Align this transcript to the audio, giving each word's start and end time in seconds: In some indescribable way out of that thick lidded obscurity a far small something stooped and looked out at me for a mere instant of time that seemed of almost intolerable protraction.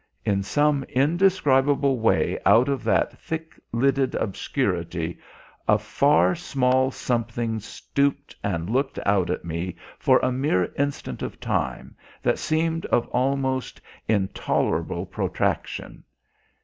In 0.25 0.41
some 0.41 0.83
indescribable 0.85 1.99
way 1.99 2.39
out 2.43 2.67
of 2.69 2.83
that 2.85 3.19
thick 3.19 3.53
lidded 3.71 4.15
obscurity 4.15 5.19
a 5.67 5.77
far 5.77 6.33
small 6.33 6.89
something 6.89 7.59
stooped 7.59 8.35
and 8.43 8.67
looked 8.67 8.97
out 9.05 9.29
at 9.29 9.45
me 9.45 9.75
for 9.99 10.17
a 10.23 10.31
mere 10.31 10.71
instant 10.75 11.21
of 11.21 11.39
time 11.39 11.95
that 12.23 12.39
seemed 12.39 12.87
of 12.87 13.07
almost 13.09 13.79
intolerable 14.07 15.05
protraction. 15.05 16.03